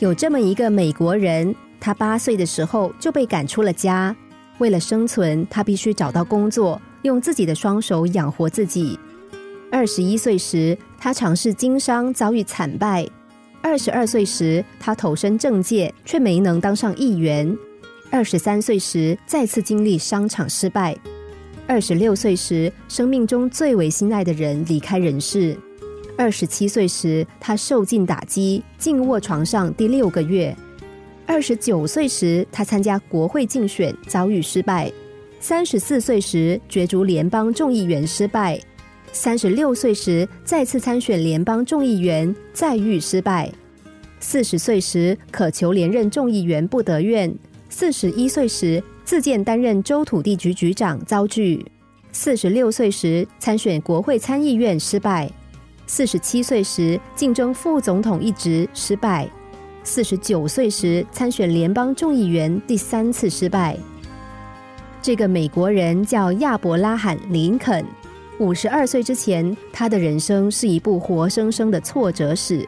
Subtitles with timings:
[0.00, 4.16] 有这么一个美国人，他八岁的时候就被赶出了家。
[4.56, 8.98] 为了生存，他必须找到工作，用自己的双手养活自己。
[9.70, 13.06] 二十一岁时，他尝试经商，遭遇惨败。
[13.60, 17.54] 二十二岁时，他投身政界，却没能当上议员。
[18.10, 20.96] 二十三岁时，再次经历商场失败。
[21.66, 25.54] 二十六岁时，生命中最为心爱的人离开人世。
[26.20, 30.54] 二十七岁时，他受尽打击，静卧床上第六个月。
[31.24, 34.92] 二十九岁时，他参加国会竞选，遭遇失败。
[35.40, 38.60] 三十四岁时，角逐联邦众议员失败。
[39.12, 43.50] 三十六岁时，再次参选联邦众议员，再遇失败。
[44.20, 47.34] 四十岁时，渴求连任众议员，不得愿。
[47.70, 51.64] 四十一岁时，自荐担任州土地局局长，遭拒。
[52.12, 55.30] 四十六岁时，参选国会参议院，失败。
[55.92, 59.28] 四十七岁时竞争副总统一职失败，
[59.82, 63.76] 四十九岁时参选联邦众议员第三次失败。
[65.02, 67.84] 这个美国人叫亚伯拉罕·林肯。
[68.38, 72.64] 五十二岁之前，他的人生是一部活生生的挫折史。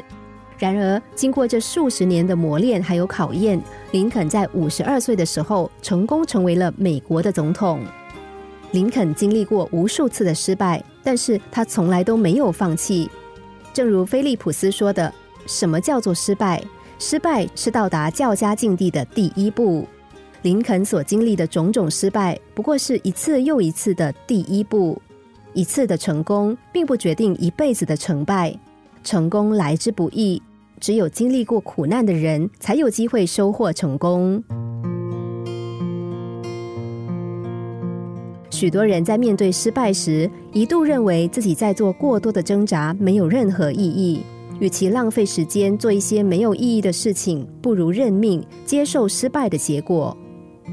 [0.58, 7.86] 然而，经过这数十年的磨练还有考验，林肯在五十二岁的时候成功成为了美国的总统。
[8.72, 13.08] 林肯经历过无数次的失败，但是他从来都没有放弃。
[13.72, 15.12] 正如菲利普斯说的
[15.46, 16.62] ：“什么叫做失败？
[16.98, 19.86] 失败是到达较佳境地的第一步。”
[20.42, 25.00] 林肯所经历的种种失败，不过是一次又一次的第一步。
[25.54, 28.58] 一次的成功，并不决定一辈子的成败。
[29.04, 30.42] 成功来之不易，
[30.80, 34.42] 只有经历过苦难的人，才有机会收获成功。
[38.62, 44.22] 许多人在面对失败时，一度认为自己在做过多的挣扎，没有任何意义。
[44.60, 50.16] 与其浪费时间做一些没有意义的事情，不如认命，接受失败的结果。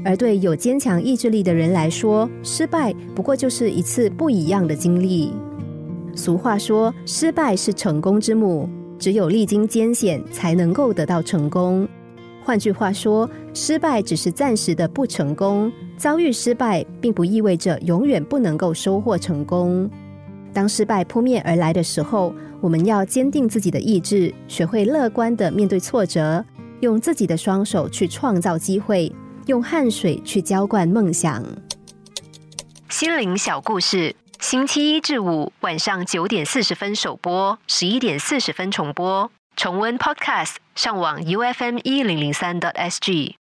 [0.04, 5.32] 而对有坚强意志力的人来说，失败不过就是一次不一样的经历。
[6.14, 8.68] 俗话说：“失败是成功之母，
[9.00, 11.88] 只有历经艰险，才能够得到成功。”
[12.44, 15.72] 换句话说，失败只是暂时的不成功。
[16.00, 19.88] 遭遇失败，并不意味着永远不能够收获成功。
[20.50, 26.42] 当失败扑面而来的时候，我们要坚定自己的意志，学会乐观的面对挫折，
[26.80, 29.12] 用自己的双手去创造机会，
[29.44, 31.44] 用汗水去浇灌梦想。
[32.88, 39.30] 心灵小故事，星期一至五晚上九点四十分首播，十一点四十分重播。
[39.54, 43.39] 重温 Podcast，上网 U F M 一零零三 t S G。